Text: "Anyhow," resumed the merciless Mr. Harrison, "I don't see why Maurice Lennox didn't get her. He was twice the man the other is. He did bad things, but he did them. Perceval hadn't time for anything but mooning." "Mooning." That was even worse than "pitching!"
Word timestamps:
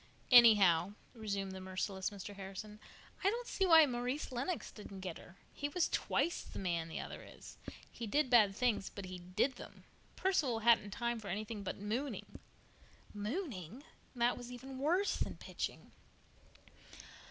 "Anyhow," 0.31 0.93
resumed 1.13 1.51
the 1.51 1.61
merciless 1.61 2.09
Mr. 2.09 2.35
Harrison, 2.35 2.79
"I 3.23 3.29
don't 3.29 3.45
see 3.45 3.67
why 3.67 3.85
Maurice 3.85 4.31
Lennox 4.31 4.71
didn't 4.71 5.01
get 5.01 5.19
her. 5.19 5.37
He 5.53 5.69
was 5.69 5.89
twice 5.89 6.41
the 6.41 6.57
man 6.57 6.87
the 6.87 6.99
other 6.99 7.23
is. 7.23 7.59
He 7.91 8.07
did 8.07 8.31
bad 8.31 8.55
things, 8.55 8.89
but 8.89 9.05
he 9.05 9.19
did 9.19 9.57
them. 9.57 9.83
Perceval 10.15 10.61
hadn't 10.61 10.89
time 10.89 11.19
for 11.19 11.27
anything 11.27 11.61
but 11.61 11.77
mooning." 11.77 12.39
"Mooning." 13.13 13.83
That 14.15 14.37
was 14.39 14.51
even 14.51 14.79
worse 14.79 15.17
than 15.17 15.37
"pitching!" 15.37 15.91